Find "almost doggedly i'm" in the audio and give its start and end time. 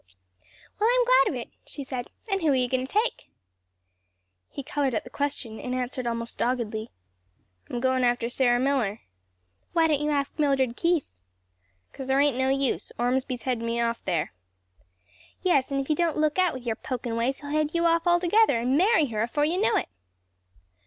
6.07-7.79